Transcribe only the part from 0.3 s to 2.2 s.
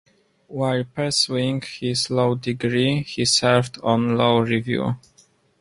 While pursuing his